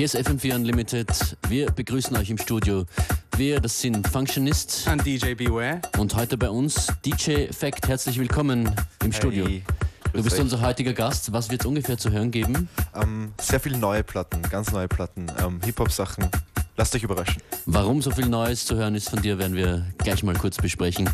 [0.00, 1.36] Hier ist FM4 Unlimited.
[1.50, 2.86] Wir begrüßen euch im Studio.
[3.36, 5.82] Wir, das sind Functionist und DJ Beware.
[5.98, 7.86] Und heute bei uns DJ Fact.
[7.86, 8.74] Herzlich willkommen
[9.04, 9.46] im Studio.
[9.46, 9.62] Hey.
[10.14, 11.30] Du bist unser heutiger Gast.
[11.34, 12.70] Was wird es ungefähr zu hören geben?
[12.94, 16.30] Ähm, sehr viele neue Platten, ganz neue Platten, ähm, Hip-Hop-Sachen.
[16.78, 17.42] Lasst euch überraschen.
[17.66, 21.10] Warum so viel Neues zu hören ist von dir, werden wir gleich mal kurz besprechen.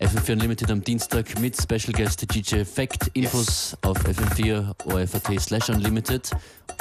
[0.00, 3.10] FM4 Unlimited am Dienstag mit Special Guest DJ Fact.
[3.12, 6.30] Infos auf FM4 OFAT slash Unlimited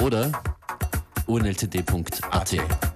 [0.02, 0.32] oder
[1.28, 2.95] www.unltd.at.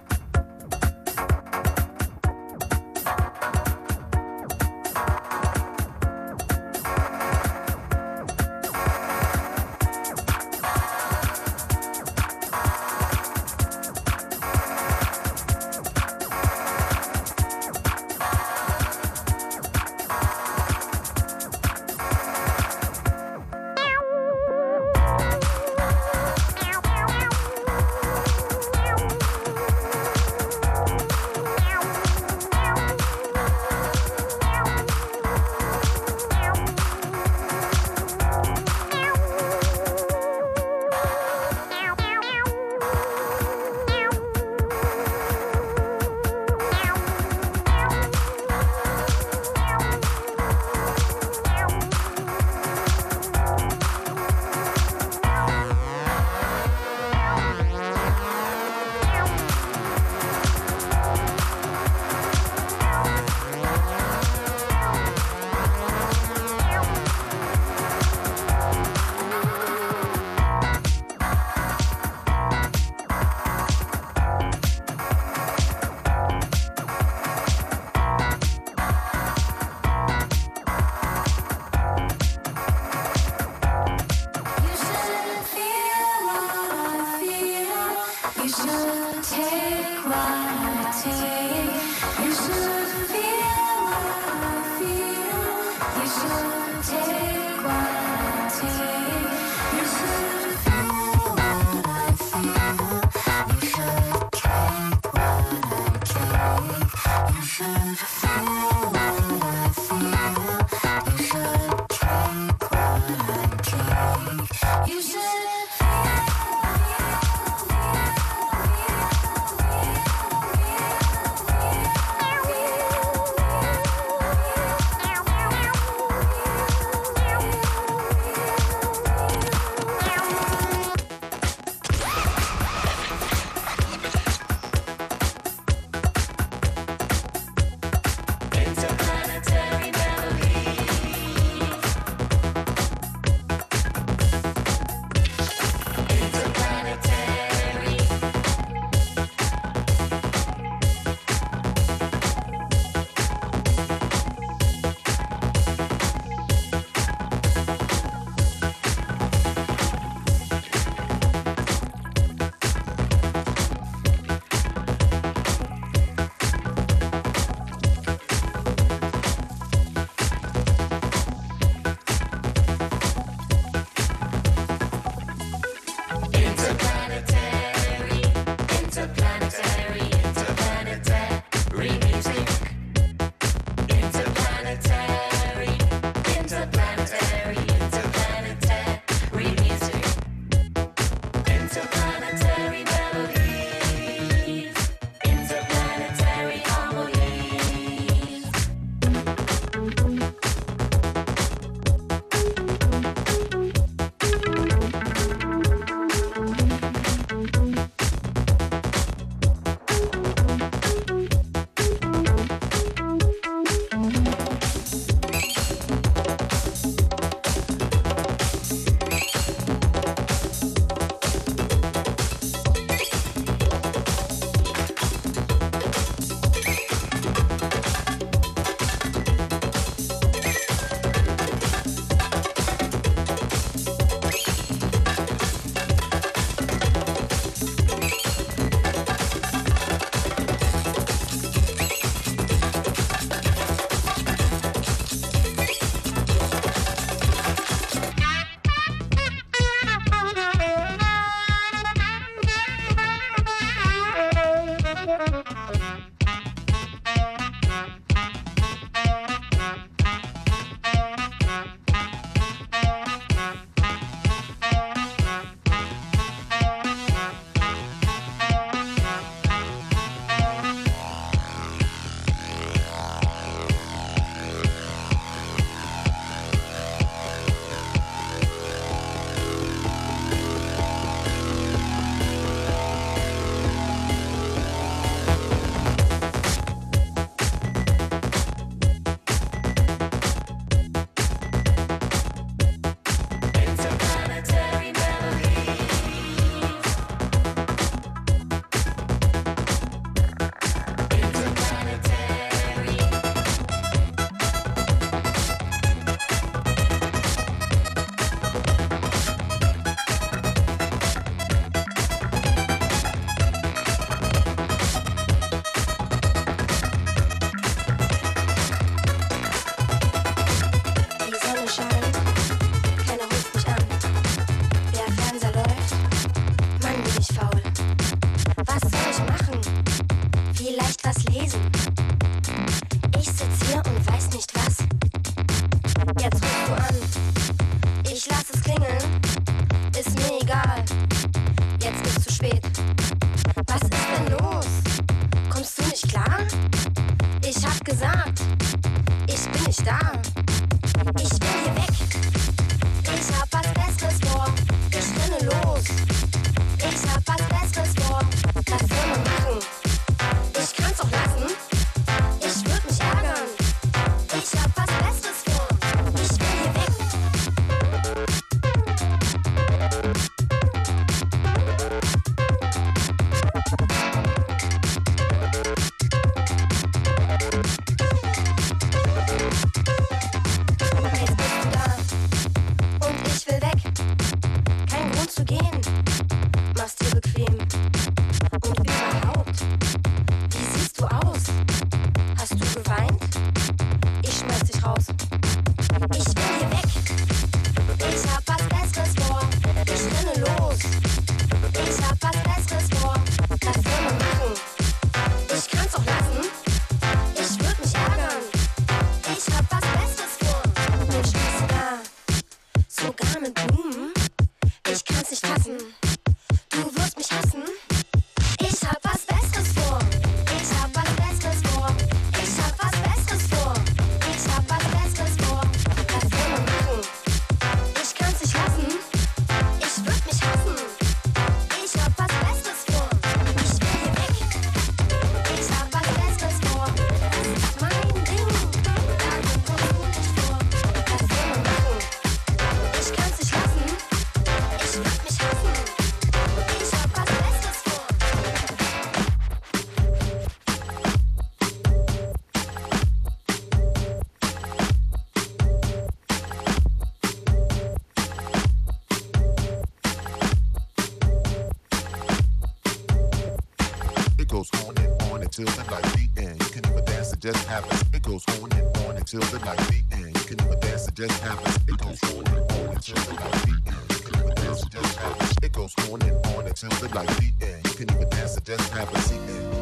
[471.20, 471.76] just happens.
[471.86, 474.56] It goes on and on until the light the end.
[474.56, 475.54] Dance, it just happens.
[475.62, 477.84] It goes on and on until the light the end.
[477.84, 479.30] You can even dance, it just happens.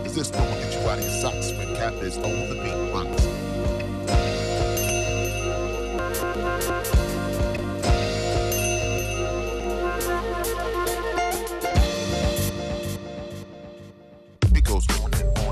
[0.05, 3.29] Is this going get you out of your socks when Cap is on the beatbox?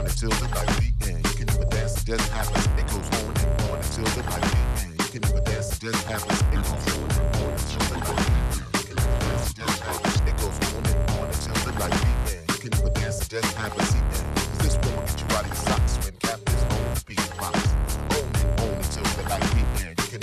[0.06, 1.26] until the night the end.
[1.26, 2.66] You can never dance, it just happens.
[2.66, 4.75] It goes on and on until the night the end
[5.16, 6.34] looking at my dance, it.
[6.52, 8.00] It goes on and on until the
[10.86, 12.70] and on until the light dance, it
[14.58, 16.14] this will get you out of your socks when.
[18.10, 20.20] On and on until the light dance, it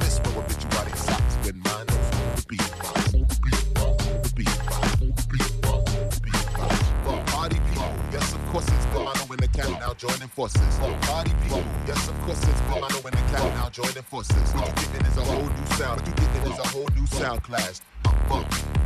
[0.00, 0.20] This
[0.62, 1.97] you out of your socks when mine
[10.38, 10.78] forces.
[10.82, 12.76] Oh, party people, yes, of course it's blow.
[12.76, 14.36] I know when the cat now joining forces.
[14.52, 16.00] What you getting is a whole new sound.
[16.00, 17.80] What you getting is a whole new sound clash.
[18.30, 18.77] I'm.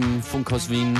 [0.00, 0.98] Dem Funkhaus Wien.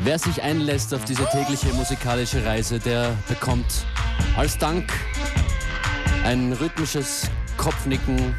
[0.00, 3.86] Wer sich einlässt auf diese tägliche musikalische Reise, der bekommt
[4.36, 4.92] als Dank
[6.24, 8.34] ein rhythmisches Kopfnicken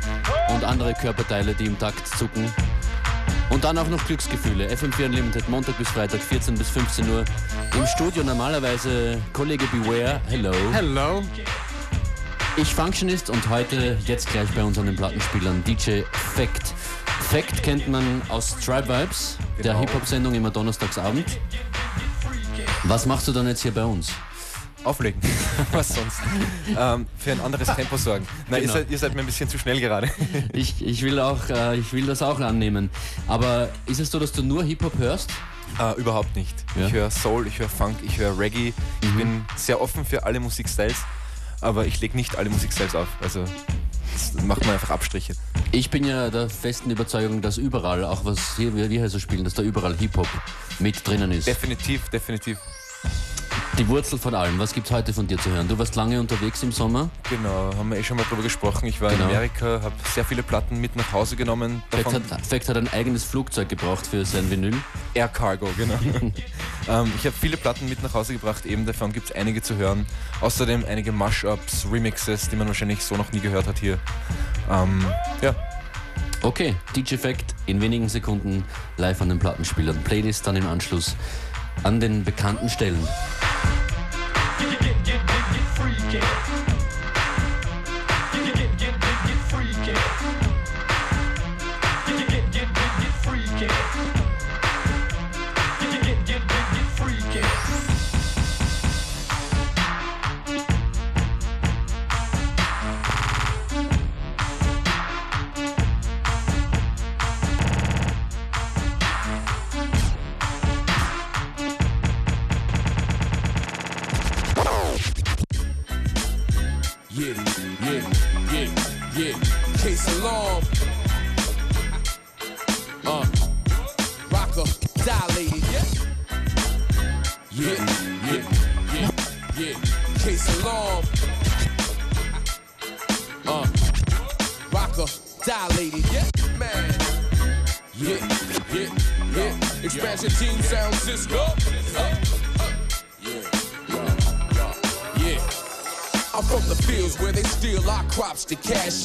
[0.53, 2.51] und andere Körperteile, die im Takt zucken.
[3.49, 4.67] Und dann auch noch Glücksgefühle.
[4.67, 7.25] FM4 Unlimited, Montag bis Freitag, 14 bis 15 Uhr.
[7.75, 10.21] Im Studio normalerweise Kollege Beware.
[10.27, 10.53] Hello.
[10.71, 11.23] Hello.
[12.57, 16.73] Ich Functionist und heute jetzt gleich bei uns an den Plattenspielern DJ Fact.
[17.29, 19.79] Fact kennt man aus Tribe Vibes, der Genau.
[19.81, 21.25] Hip-Hop-Sendung immer donnerstagsabend.
[22.83, 24.11] Was machst du dann jetzt hier bei uns?
[24.83, 25.21] Auflegen.
[25.71, 26.19] Was sonst?
[26.77, 28.25] ähm, für ein anderes Tempo sorgen.
[28.49, 28.73] Nein, Genau.
[28.73, 30.09] ihr, seid, ihr seid mir ein bisschen zu schnell gerade.
[30.53, 32.89] Ich, ich, will auch, äh, ich will das auch annehmen.
[33.27, 35.29] Aber ist es so, dass du nur Hip-Hop hörst?
[35.79, 36.55] äh, überhaupt nicht.
[36.79, 36.87] Ja.
[36.87, 38.73] Ich höre Soul, ich höre Funk, ich höre Reggae.
[39.01, 40.97] Ich bin sehr offen für alle Musikstyles,
[41.61, 43.07] aber ich lege nicht alle Musikstyles auf.
[43.21, 43.43] Also
[44.13, 45.33] das macht man einfach Abstriche.
[45.71, 49.43] Ich bin ja der festen Überzeugung, dass überall, auch was hier wir hier so spielen,
[49.43, 50.27] dass da überall Hip-Hop
[50.79, 51.47] mit drinnen ist.
[51.47, 52.57] Definitiv, definitiv.
[53.79, 54.59] Die Wurzel von allem.
[54.59, 55.69] Was gibt's heute von dir zu hören?
[55.69, 57.09] Du warst lange unterwegs im Sommer.
[57.29, 58.87] Genau, haben wir eh schon mal drüber gesprochen.
[58.87, 59.23] Ich war Genau.
[59.23, 61.81] in Amerika, habe sehr viele Platten mit nach Hause genommen.
[61.89, 64.75] Fact hat, Fact hat ein eigenes Flugzeug gebraucht für sein Vinyl.
[65.13, 65.93] Air Cargo, genau.
[66.89, 69.77] ähm, ich habe viele Platten mit nach Hause gebracht, eben davon gibt es einige zu
[69.77, 70.05] hören.
[70.41, 73.97] Außerdem einige Mashups, Remixes, die man wahrscheinlich so noch nie gehört hat hier.
[74.69, 75.05] Ähm,
[75.41, 75.55] ja,
[76.41, 78.63] Okay, DJ Fact in wenigen Sekunden
[78.95, 79.97] live an den Plattenspielern.
[80.05, 81.17] Playlist dann im Anschluss
[81.83, 83.07] an den bekannten Stellen.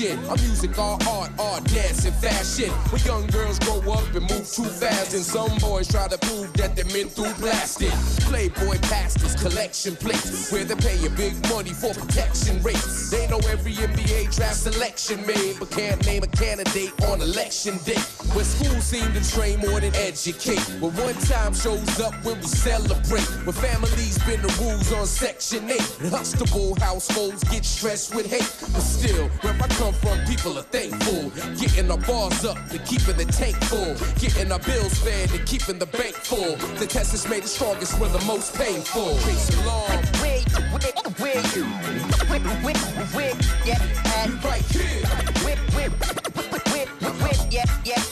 [0.04, 0.18] In.
[0.26, 2.70] Our music, our art, our dance and fashion.
[2.90, 6.52] Where young girls grow up and move too fast, and some boys try to prove
[6.54, 7.94] that they're men through blasting.
[8.28, 13.10] Playboy pastors, collection plates, where they pay you big money for protection rates.
[13.10, 17.98] They know every NBA draft selection made, but can't name a candidate on election day.
[18.34, 20.60] Where schools seem to train more than educate.
[20.80, 23.26] Where one time shows up when we celebrate.
[23.46, 25.98] Where families bend the rules on Section 8.
[26.00, 28.50] And Huxtable households get stressed with hate.
[28.72, 31.30] But still, where I come from, people are thankful.
[31.58, 33.94] Getting our bars up to keeping the tank full.
[34.20, 36.56] Getting our bills fed and keeping the bank full.
[36.78, 39.18] The test is made the strongest when the most painful.
[39.26, 40.04] Case alarm.
[40.22, 42.13] Where, where, where you?
[42.34, 42.74] Where, where,
[43.14, 43.78] where, yeah,
[44.16, 45.06] and Right here.
[45.44, 48.02] where, where, where, where, yeah, yeah,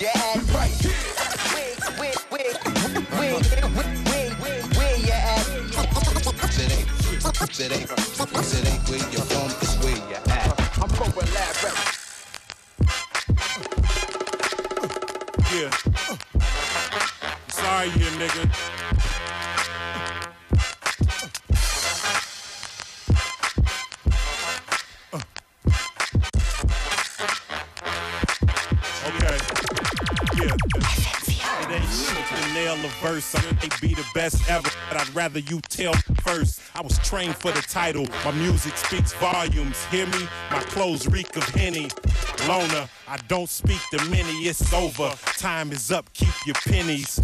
[0.00, 0.92] yeah, and Right here.
[4.74, 5.46] where you at?
[6.58, 6.88] It ain't,
[7.60, 10.82] it ain't, it ain't where you're from, it's where you're at.
[10.82, 11.78] I'm from where lab rap.
[15.54, 15.70] Yeah.
[17.48, 18.81] Sorry, you nigga.
[33.02, 33.34] Verse.
[33.34, 36.60] I may be the best ever, but I'd rather you tell first.
[36.74, 38.06] I was trained for the title.
[38.24, 39.84] My music speaks volumes.
[39.86, 40.28] Hear me?
[40.50, 41.88] My clothes reek of Henny.
[42.46, 44.46] Loner, I don't speak to many.
[44.46, 45.10] It's over.
[45.36, 46.12] Time is up.
[46.12, 47.20] Keep your pennies.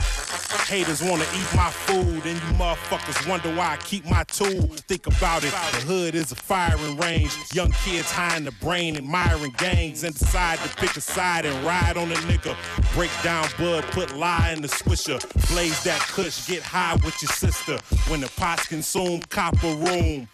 [0.69, 4.69] Haters wanna eat my food, and you motherfuckers wonder why I keep my tool.
[4.87, 7.35] Think about it, the hood is a firing range.
[7.55, 11.65] Young kids high in the brain, admiring gangs, and decide to pick a side and
[11.65, 12.55] ride on a nigga.
[12.93, 15.19] Break down bud, put lie in the swisher.
[15.51, 17.79] Blaze that kush, get high with your sister.
[18.11, 20.29] When the pots consume, cop a room.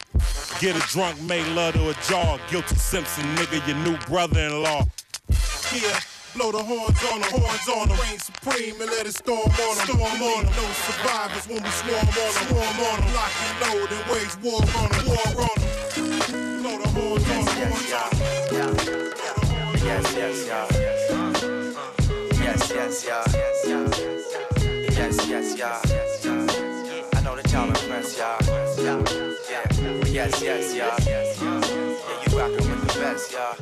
[0.58, 2.38] Get a drunk, make love to a jaw.
[2.50, 4.84] Guilty Simpson, nigga, your new brother-in-law.
[5.72, 6.00] Yeah,
[6.34, 7.98] blow the horns on them, horns on them.
[8.00, 9.86] Reign supreme and let it storm on them.
[9.86, 10.54] Storm on them.
[10.54, 12.46] No survivors when we swarm on them.
[12.50, 13.14] Swarm on them.
[13.14, 15.06] Lock and load and wage war on them.
[15.08, 15.70] War on them.
[16.62, 18.24] Blow the horns on them, horns on them.
[19.84, 20.66] Yes, yes, yeah.
[22.42, 23.24] Yes, yes, yeah.
[24.90, 25.80] Yes, yes, yeah.
[27.14, 28.38] I know that y'all impressed, y'all.
[30.06, 30.96] Yes, yes, yeah.
[31.04, 33.54] Yeah, you rockin' with the best, y'all.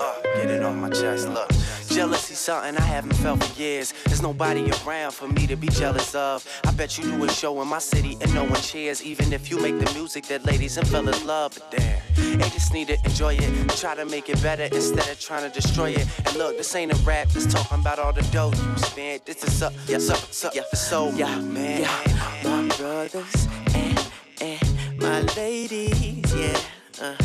[0.00, 1.61] Uh, get it off my chest, look.
[1.94, 3.92] Jealousy something I haven't felt for years.
[4.06, 6.46] There's nobody around for me to be jealous of.
[6.64, 9.50] I bet you do a show in my city and no one cheers, even if
[9.50, 11.52] you make the music that ladies and fellas love.
[11.52, 13.68] But damn, they just need to enjoy it.
[13.76, 16.06] Try to make it better instead of trying to destroy it.
[16.26, 19.26] And look, this ain't a rap, just talking about all the dough you spent.
[19.26, 21.82] This is up, yes, up, up, yeah, for so, yeah, man.
[21.82, 26.58] Yeah, my brothers and and my ladies, yeah.
[27.02, 27.16] Uh,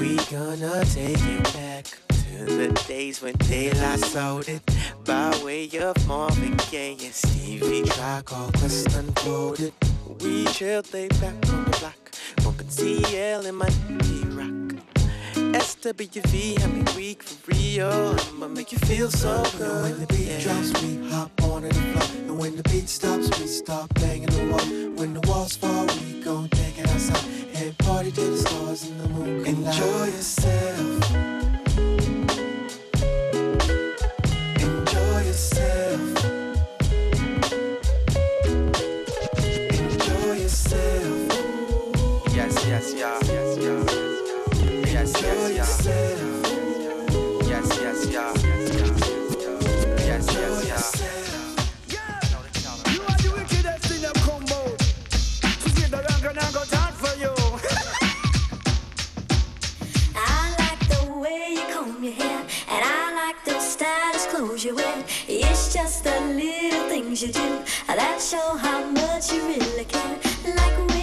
[0.00, 2.05] we gonna take it back
[2.36, 3.34] to the days when
[3.80, 4.62] last sold it
[5.04, 9.72] by way of Marvin Gaye and Stevie Track, all quest unfolded.
[10.20, 12.10] We chilled, lay back on the block,
[12.42, 13.68] bumping CL in my
[14.36, 14.82] rock.
[15.34, 18.16] SWV, I mean weak for real.
[18.28, 19.82] I'ma make you feel so good.
[19.82, 20.40] When the beat yeah.
[20.40, 22.22] drops, we hop on the floor.
[22.26, 24.96] And when the beat stops, we stop banging the wall.
[24.96, 27.24] When the walls fall, we gon' take it outside.
[27.54, 29.46] And party to the stars and the moon.
[29.46, 31.45] Enjoy yourself.
[66.06, 67.48] The little things you do
[67.88, 70.18] that show how much you really care.
[70.54, 70.95] Like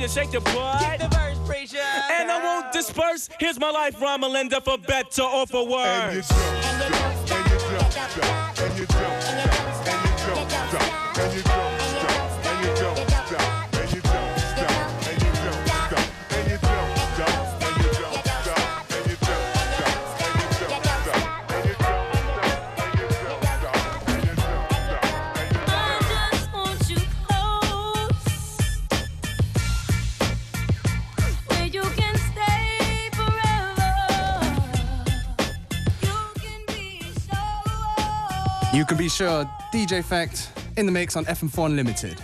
[0.00, 0.80] you shake your butt.
[0.80, 1.78] Get the verse, preacher.
[2.10, 3.28] And I won't disperse.
[3.40, 6.30] Here's my life, rhyme Melinda, for better or for worse.
[11.36, 11.67] You can
[39.08, 42.18] sure DJ Fact in the mix on FM4 Unlimited.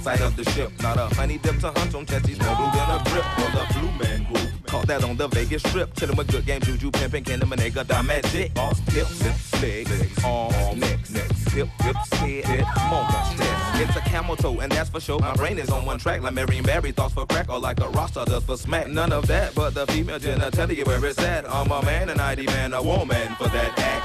[0.00, 0.72] Inside of the ship.
[0.80, 3.64] Not a honey dip to hunt on chesties, more blue than a grip for the
[3.74, 4.50] blue man groove.
[4.66, 5.94] Caught that on the Vegas strip.
[5.94, 8.54] Chillin' with good game, juju, pimpin', Kenna Manega, Dimagic.
[8.54, 13.88] Boss, hips, hips, legs, arms, necks, necks, hip, hips, head, head, moment, step.
[13.88, 15.18] It's a camel toe, and that's for sure.
[15.18, 17.88] My brain is on one track, like Marion Barry thoughts for crack, or like a
[17.90, 18.88] roster does for smack.
[18.88, 21.46] None of that, but the female genitalia where it's at.
[21.50, 23.99] I'm a man, and I demand a woman for that act.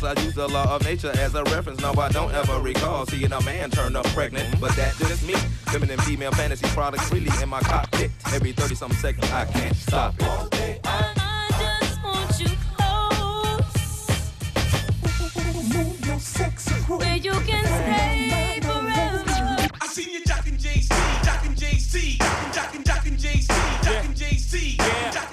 [0.00, 1.78] Plus I use the law of nature as a reference.
[1.80, 5.34] No, I don't ever recall seeing a man turn up pregnant, but that just me.
[5.66, 8.10] Feminine female fantasy products freely in my cockpit.
[8.32, 10.86] Every 30 something seconds, I can't stop it.
[16.88, 19.68] Where you can stay forever.
[19.80, 20.88] I seen you jockin' Jay-Z,
[21.22, 22.18] jockin' Jay-Z,
[22.52, 24.76] jockin' jockin' Jay-Z, jockin' Jay-Z,
[25.12, 25.29] jockin'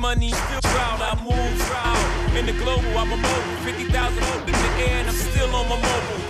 [0.00, 1.00] money, still proud.
[1.02, 2.36] I move proud.
[2.36, 3.56] In the global, I'm a mobile.
[3.64, 6.29] 50,000 over in the air, and I'm still on my mobile.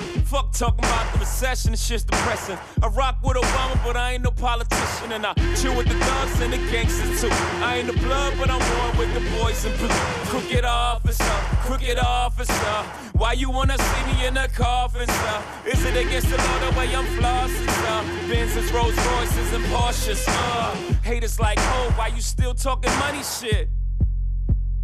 [0.52, 2.58] Talking about the recession, it's just depressing.
[2.82, 5.12] I rock with Obama, but I ain't no politician.
[5.12, 7.28] And I chill with the thugs and the gangsters too.
[7.62, 9.88] I ain't the blood, but I'm one with the boys in blue.
[10.28, 11.24] Crooked officer,
[11.64, 12.76] crooked officer.
[13.14, 15.42] Why you wanna see me in a coffin, sir?
[15.66, 18.02] Is it against the law the way I'm flossing, sir?
[18.28, 20.74] Benzes, Rolls Royces, and Porsches, uh.
[21.02, 23.68] Haters like, oh, why you still talking money shit?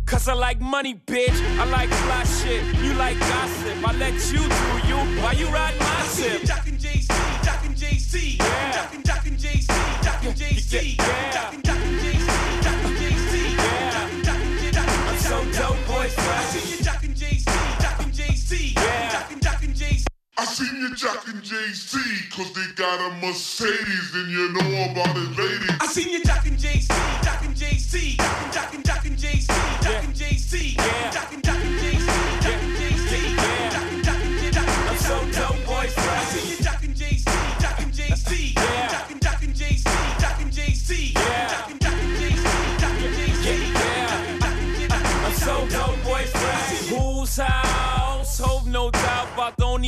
[0.07, 1.37] Cause I like money, bitch.
[1.59, 2.63] I like fly shit.
[2.77, 3.66] You like gossip.
[3.87, 4.99] I let you do you.
[5.23, 6.43] Why you ride my ship?
[6.43, 7.07] Jockin' Jay-Z,
[7.45, 8.37] jockin' Jay-Z,
[8.75, 9.73] jockin' jockin' Jay-Z,
[10.03, 10.97] jockin' Jay-Z,
[11.33, 12.27] jockin' jockin' Jay-Z,
[12.67, 13.57] jockin' Jay-Z,
[13.95, 15.07] jockin' jockin' jockin'.
[15.07, 16.19] I'm so dope, boys.
[16.19, 17.47] I see you jockin' Jay-Z,
[17.79, 20.05] jockin' Jay-Z, jockin' jockin' Jay-Z.
[20.37, 21.97] I seen you Jack and Jay-Z,
[22.33, 25.71] cause they got a Mercedes, and you know about it, ladies.
[25.81, 26.89] I seen you jockin' Jay-Z,
[27.23, 30.75] jockin' Jay-Z, jockin' jockin' jockin' Jay-Z, jockin' Jay-Z,
[31.13, 31.41] jockin'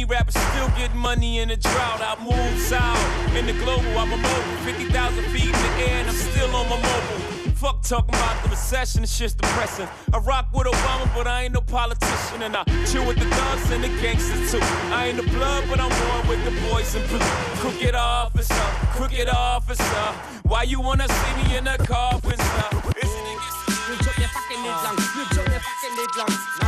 [0.08, 2.00] about the only rapper still getting money in the drought.
[2.00, 3.98] I move south in the global.
[3.98, 7.54] I'm a mobile, 50,000 feet in the air, and I'm still on my mobile.
[7.54, 9.88] Fuck talking about the recession, it's just depressing.
[10.12, 13.70] I rock with Obama, but I ain't no politician, and I chill with the thugs
[13.72, 14.60] and the gangsters too.
[14.94, 17.18] I ain't the blood, but I'm one with the boys in blue.
[17.58, 20.04] Crooked officer, crooked officer.
[20.44, 22.70] Why you wanna see me in a coffin, sir?
[23.02, 23.28] Is it
[23.88, 26.67] Nu jump jeg fucking lidt langt, nu jump jeg fucking lidt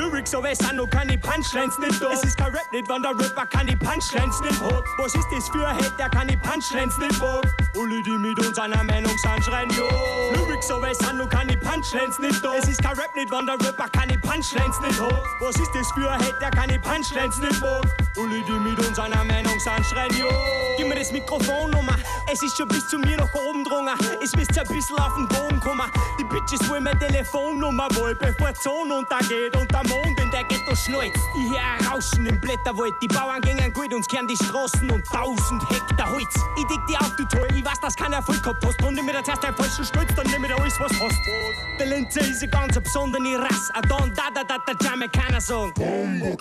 [0.00, 2.10] Lyrics, so weiß nu kann die Punchlines nicht doch.
[2.10, 4.82] Es ist kein Rap nicht, wann der Rapper die Punchlines nicht hoch.
[4.96, 7.42] Was ist das für ein Hate, der die Punchlines nicht hoch.
[7.76, 9.88] Alle, die mit uns einer Meinung sind, schreien yo.
[10.32, 12.54] Lyrics, so weiß nu kann die Punchlines nicht doch.
[12.54, 15.22] Es ist kein Rap nicht, wann der Rapper die Punchlines nicht hoch.
[15.40, 17.84] Was ist das für ein Hate, der die Punchlines nicht hoch.
[18.16, 20.28] Alle, die mit uns einer Meinung sind, schreien yo.
[20.78, 21.98] Gib mir das Mikrofon nochmal,
[22.32, 23.94] es ist schon bis zu mir nach oben drungen.
[24.22, 25.90] Es müsst ein bisschen auf den Boden kommen.
[26.18, 30.44] Die Bitches wollen meine Telefonnummer wohl, bevor die Sonne untergeht und der Mond in der
[30.44, 31.18] Ghetto schneuzt.
[31.36, 35.62] Ich ein Rauschen im Blätterwald, die Bauern gingen gut, uns kehren die Straßen und tausend
[35.70, 36.34] Hektar Holz.
[36.56, 38.82] Ich dick die auf, du toll, ich weiß, dass keiner Erfolg gehabt hast.
[38.82, 41.18] Und nimm mir das erst ein falschen Stütz, dann nimm mir alles, was hast.
[41.78, 45.72] Der Linze ist eine ganz besondere Rasse, a Don, da, da, da, da, Jamaikaner sagen.
[45.74, 46.36] Bombo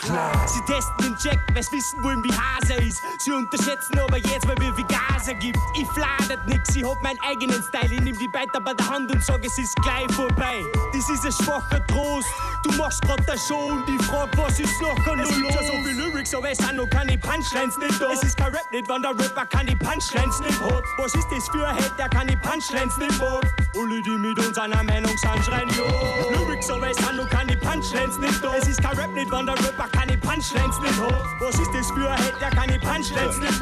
[0.47, 3.01] Sie testen den Check, weil's wissen wollen, wie Hase ist.
[3.19, 5.57] Sie unterschätzen aber jetzt, weil wir wie Gase gibt.
[5.75, 7.93] Ich fladert nix, ich hab meinen eigenen Style.
[7.93, 10.63] Ich nehm die Beiter bei der Hand und sag, es ist gleich vorbei.
[10.93, 12.27] Das ist ein schwacher Trost.
[12.63, 15.63] Du machst grad da schon und ich frag, was ist noch an Es gibt ja
[15.63, 18.11] so viel Lyrics, aber es sind noch keine Punchlines nicht da.
[18.11, 20.83] Es ist kein Rap nicht, wann der Rapper kann die Punchlines nicht hat.
[20.97, 23.45] Was ist das für ein Hate, der kann die Punchlines nicht hat?
[23.75, 25.85] Alle, die mit uns einer Meinung sind, schreien yo.
[26.31, 28.55] Lyrics, aber es sind noch keine Punchlines nicht da.
[28.55, 31.23] Es ist kein Rap nicht, wann der Rapper kann die Punchlines nicht hat.
[31.39, 33.59] Was ist das für ein Hate, der kann die Punchlines nicht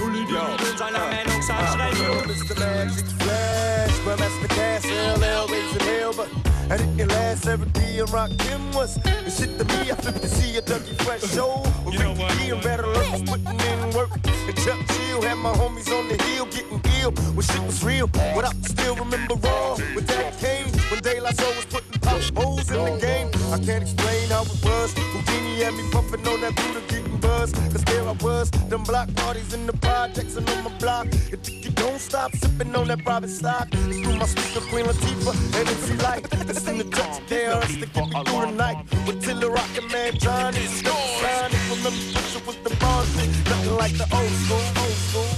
[0.00, 2.14] Alle, die mit uns einer Meinung sind, schreien yo.
[2.26, 2.58] Mr.
[2.58, 6.28] Magic Flash, well that's the gas, LL raising hell, but
[6.70, 9.90] I didn't last every day and rock them was the shit to me.
[9.90, 11.62] I flip to see a Dougie Fresh show.
[11.90, 12.32] You know what?
[12.40, 14.10] And better look was putting in work.
[14.48, 18.06] And Chuck Chill had my homies on the hill getting ill when shit was real.
[18.34, 22.20] What I still remember raw with that Kane when De La Soul was putting pop
[22.36, 23.28] holes in the game.
[23.52, 24.94] I can't explain how it was.
[24.94, 27.52] Whodini had me pumping on that Buddha getting buzz.
[27.72, 31.08] Cause there I was, them block parties in the projects and on my block.
[31.30, 33.68] Took you don't stop sipping on that private stock.
[33.72, 36.26] It's through my speaker, Queen Latifah, and MC Lyte.
[36.50, 38.78] It's in the touch chaos to get me through the night.
[39.06, 41.52] With Tiller Rockin' Man Johnny, step aside.
[41.52, 43.08] If remember, picture with the bars.
[43.16, 45.30] Nothing like the old school, old school.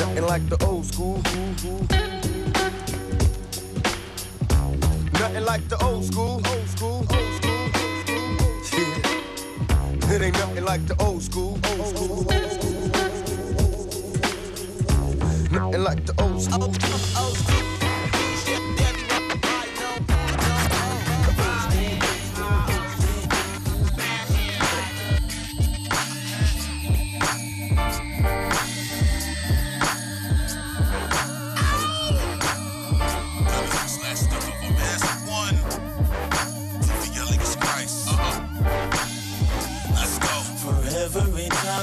[0.00, 2.11] Nothing like the old school.
[5.22, 7.70] Nothing like the old school, old school, old school.
[8.76, 10.16] Yeah.
[10.16, 12.90] It ain't nothing like the old school, old school, old school.
[15.52, 16.72] Nothing like the old school.
[16.72, 17.71] For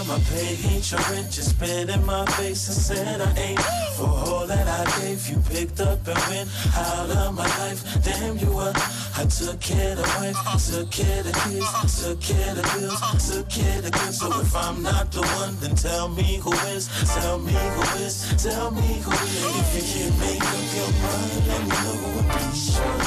[0.09, 3.59] every time I paid insurance, you spit in my face and said I ain't.
[3.95, 8.03] For all that I gave, you picked up and went out of my life.
[8.03, 8.75] Damn you up.
[9.17, 10.37] I took care of wife,
[10.71, 14.19] took care of kids, took care of bills, took care of goods.
[14.19, 18.41] So if I'm not the one, then tell me who is, tell me who is,
[18.41, 19.43] tell me who is.
[19.59, 21.99] If you can't make up your mind, let me know
[22.31, 23.01] be sure,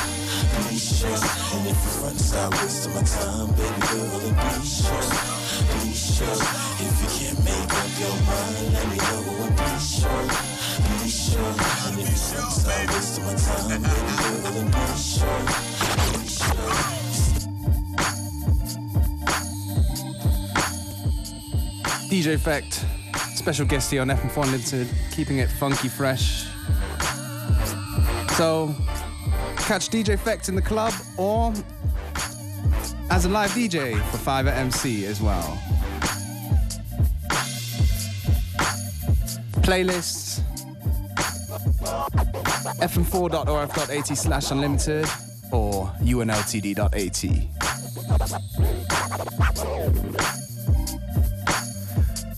[0.68, 1.16] be sure.
[1.56, 5.08] And if you run, stop wasting my time, baby girl, and be sure,
[5.80, 6.71] be sure.
[7.12, 10.26] Can't make up your mind, let me know and be sure,
[10.98, 11.54] be sure.
[11.86, 12.44] And if you
[12.88, 15.40] wasting my time, baby girl, and be sure,
[16.08, 17.02] be sure.
[22.08, 22.84] DJ Effect,
[23.34, 26.46] special guest here on FM4 Unlimited, keeping it funky fresh.
[28.36, 28.74] So,
[29.58, 31.52] catch DJ Effect in the club or
[33.10, 35.58] as a live DJ for 5 at MC as well.
[39.62, 40.40] Playlists,
[42.80, 45.06] fm4.orf.at slash unlimited
[45.52, 47.24] or unltd.at.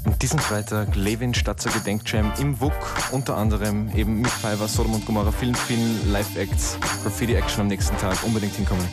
[0.05, 2.73] Und diesen Freitag Levin Statzer Gedenkjam im WUK,
[3.13, 8.23] unter anderem eben mit Fiverr, Sodom und Gomorra, vielen, vielen Live-Acts, Graffiti-Action am nächsten Tag.
[8.25, 8.87] Unbedingt hinkommen.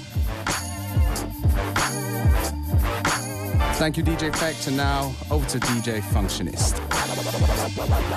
[3.78, 6.91] Thank you, DJ Effect, and now over to DJ Functionist.
[7.24, 8.12] To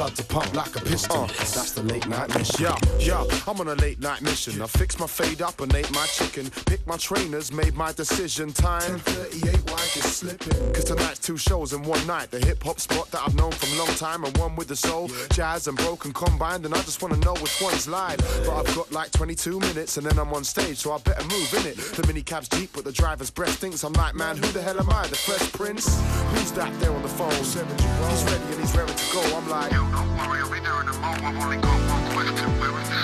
[0.00, 1.26] blood to pump like a piston.
[1.26, 2.64] That's the late night mission.
[2.64, 4.62] Yeah, yeah, I'm on a late night mission.
[4.62, 6.48] I fixed my fade up and ate my chicken.
[6.66, 8.52] Picked my trainers, made my decision.
[8.52, 10.72] Time 10:38, why you slipping?
[10.72, 12.30] Cause tonight's two shows in one night.
[12.30, 15.10] The hip hop spot that I've known from long time and one with the soul,
[15.32, 16.64] jazz and broken combined.
[16.64, 18.18] And I just wanna know which one's live.
[18.46, 21.52] But I've got like 22 minutes and then I'm on stage, so I better move
[21.54, 21.76] in it.
[21.76, 24.78] The mini cab's deep, but the driver's breath thinks I'm like, man, who the hell
[24.78, 25.06] am I?
[25.08, 25.86] The Fresh Prince?
[26.34, 27.32] Who's that there on the phone?
[27.32, 29.22] He's ready and he's ready to go.
[29.36, 29.72] I'm like,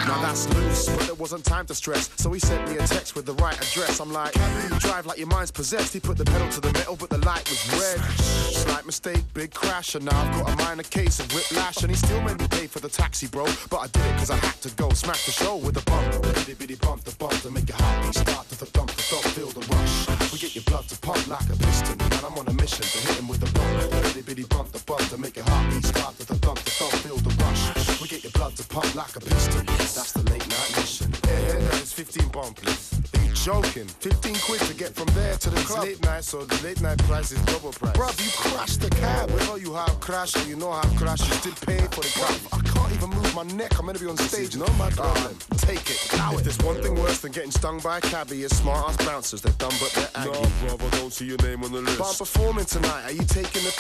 [0.07, 2.09] Now that's loose, but there wasn't time to stress.
[2.17, 4.01] So he sent me a text with the right address.
[4.01, 5.93] I'm like, you drive like your mind's possessed.
[5.93, 8.01] He put the pedal to the metal, but the light was red.
[8.21, 11.83] Slight mistake, big crash, and now I've got a minor case of whiplash.
[11.83, 13.45] And he still made me pay for the taxi, bro.
[13.69, 14.91] But I did it because I had to go.
[14.91, 16.23] Smash the show with a bump.
[16.23, 19.25] Bitty bitty bump, the bump to make your heartbeat start to the thump, the thump,
[19.35, 20.16] feel the rush.
[20.37, 21.99] We get your blood to pump like a piston.
[21.99, 23.91] And I'm on a mission to hit him with a bump.
[24.03, 26.93] Bitty bitty bump, the bump to make your heartbeat start to the thump, the thump,
[26.93, 28.03] feel the rush.
[28.03, 29.65] We get your blood to pump like a piston.
[29.65, 31.11] That's the late night mission.
[31.25, 33.16] Yeah, yeah, yeah, it's 15 bump, please.
[33.45, 33.87] Joking?
[33.87, 35.85] 15 quid to get from there to the club.
[35.85, 37.97] late night, so the late night price is double price.
[37.97, 39.31] Bruv, you crashed the cab.
[39.31, 41.21] We know you have crashed, and you know how crash.
[41.21, 42.41] You still pay for the cab.
[42.53, 43.79] I can't even move my neck.
[43.79, 44.57] I'm gonna be on stage.
[44.57, 45.37] No my um, problem.
[45.59, 46.13] take it.
[46.15, 49.07] Allow if there's one thing worse than getting stung by a cabbie, it's smart ass
[49.07, 49.43] bouncers.
[49.43, 50.41] They're dumb, but they're angry.
[50.67, 51.99] No, brother, don't see your name on the list.
[51.99, 53.05] But I'm performing tonight.
[53.05, 53.73] Are you taking the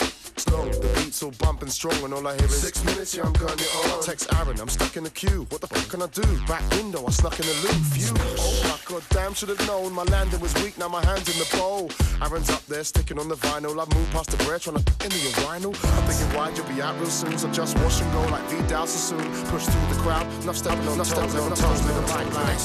[0.50, 0.70] long?
[0.70, 3.14] The beat's all bumping strong, and all I hear is six minutes.
[3.14, 4.02] Yeah, I'm going it on.
[4.02, 5.46] Text Aaron, I'm stuck in the queue.
[5.50, 6.26] What the fuck can I do?
[6.46, 7.80] Back window, I snuck in the loop.
[7.92, 8.14] Phew.
[8.38, 9.92] Oh my god, damn, should have known.
[9.92, 10.76] My landing was weak.
[10.78, 11.90] Now my hands in the bowl.
[12.22, 13.78] Aaron's up there sticking on the vinyl.
[13.78, 15.70] I've moved past the bread, trying to into your vinyl.
[15.70, 17.38] I'm thinking, why'd you be out real soon?
[17.38, 19.22] So just wash and go like Vidal Sassoon.
[19.50, 20.26] Push through the crowd.
[20.42, 21.80] Enough stepping on toes, never toes,
[22.10, 22.58] like like.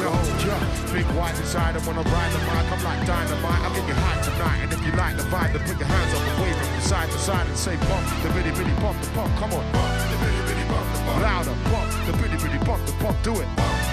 [0.00, 0.08] Yo,
[0.48, 2.66] yeah, big white designer when I ride the mic.
[2.72, 3.60] I'm like dynamite.
[3.64, 4.58] I'll get you high tonight.
[4.64, 7.10] And if you like the vibe, then put your hands up and wave from side
[7.10, 9.30] to side and say bump the bitty bitty bump the pump.
[9.36, 11.20] Come on, bump the bitty bitty bump the pump.
[11.20, 13.16] Louder, bump the bitty bitty bump the pump.
[13.22, 13.48] Do it.
[13.56, 13.87] Bump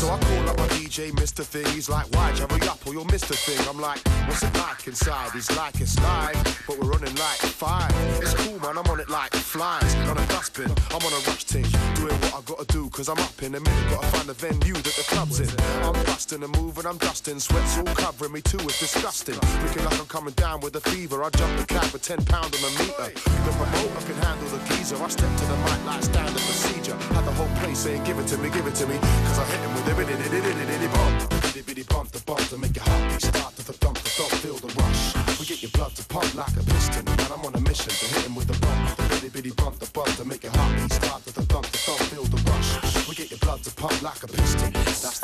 [0.00, 1.44] So I call up my DJ, Mr.
[1.44, 1.66] Thing.
[1.74, 3.60] He's like, you hurry up or you'll miss the thing?
[3.68, 5.32] I'm like, what's it like inside?
[5.32, 7.92] He's like, it's live, but we're running like five.
[8.22, 8.78] It's cool, man.
[8.78, 10.70] I'm on it like flies on a dustbin.
[10.94, 13.60] I'm on a rush team, doing what I gotta do, cause I'm up in a
[13.60, 13.90] minute.
[13.90, 15.50] Gotta find a venue that the club's in.
[15.84, 17.38] I'm busting and moving, I'm dusting.
[17.40, 19.36] Sweat's all covering me too, it's disgusting.
[19.64, 21.22] Looking like I'm coming down with a fever.
[21.24, 23.12] I jump the cab with 10 pound on the meter.
[23.20, 24.96] The promoter can handle the geezer.
[24.96, 26.96] I step to the mic like standard procedure.
[27.12, 28.99] Had the whole place saying, give it to me, give it to me.
[29.00, 31.30] Cause I hit him with a bitty bitty bitty bitty bump.
[31.42, 34.30] Bitty bitty bump the bump to make your heartbeat start to the thump, the thump,
[34.42, 35.02] feel the rush.
[35.38, 37.08] We get your blood to pump like a piston.
[37.08, 38.96] And I'm on a mission to hit him with a bump.
[38.96, 41.78] The bitty bitty bump the bump to make your heartbeat start to the thump, the
[41.78, 43.08] thump, feel the rush.
[43.08, 44.72] We get your blood to pump like a piston.
[44.72, 45.19] That's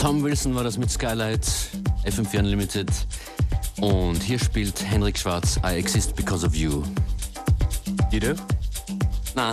[0.00, 1.46] Tom Wilson war das mit Skylight,
[2.06, 2.90] FM4 Unlimited.
[3.82, 6.82] Und hier spielt Henrik Schwarz I Exist Because of You.
[8.10, 8.34] You do?
[9.34, 9.52] Na.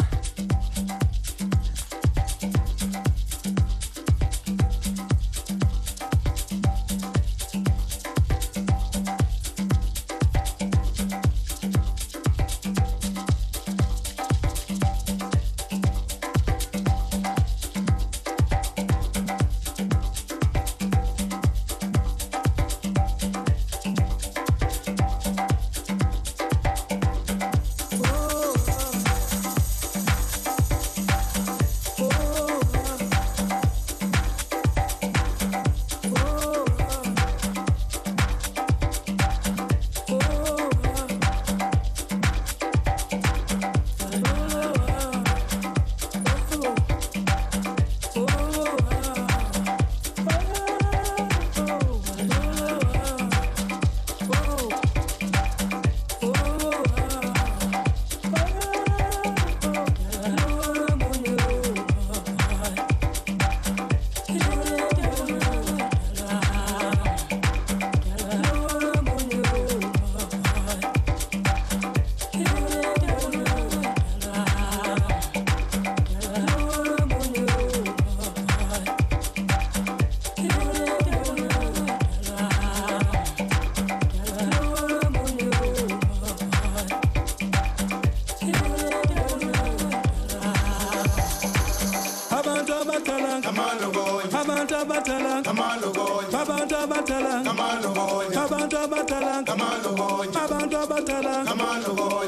[94.77, 101.51] Abantu abatalanga Abantu abatalanga Abantu abatalanga Abantu abatalanga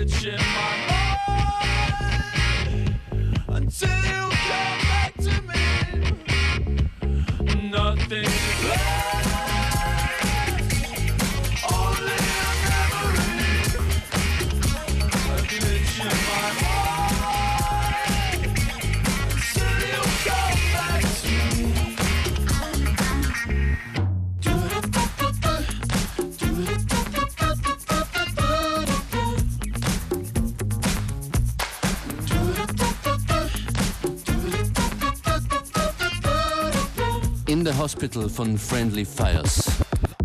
[0.06, 0.99] bitch in my mind.
[37.80, 39.64] Hospital von Friendly Fires.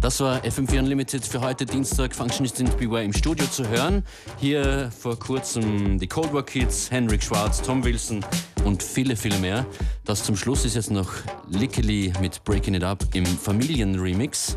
[0.00, 2.12] Das war FM4 Unlimited für heute Dienstag.
[2.12, 4.02] Functionist in Beware im Studio zu hören.
[4.38, 8.24] Hier vor kurzem die Cold War Kids, Henrik Schwarz, Tom Wilson
[8.64, 9.64] und viele, viele mehr.
[10.04, 11.12] Das zum Schluss ist jetzt noch
[11.48, 14.56] Lickily mit Breaking It Up im Familienremix.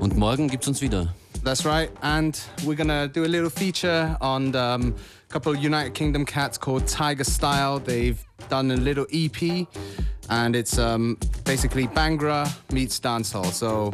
[0.00, 1.14] Und morgen gibt's uns wieder.
[1.44, 4.94] That's right, and we're gonna do a little feature on um,
[5.28, 7.78] a couple of United Kingdom cats called Tiger Style.
[7.78, 8.18] They've
[8.48, 9.68] done a little EP,
[10.30, 13.52] and it's um, basically Bhangra meets dancehall.
[13.52, 13.92] So,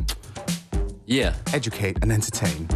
[1.07, 2.68] yeah, educate and entertain.